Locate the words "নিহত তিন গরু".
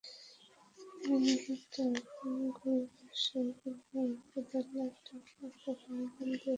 1.25-2.73